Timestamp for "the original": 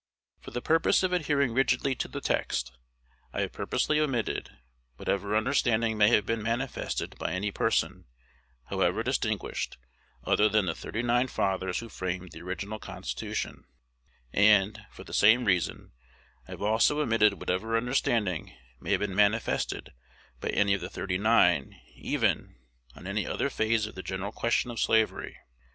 12.31-12.79